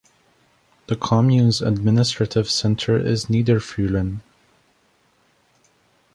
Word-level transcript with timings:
The 0.87 0.95
commune's 0.95 1.61
administrative 1.61 2.49
centre 2.49 2.97
is 2.97 3.27
Niederfeulen. 3.27 4.21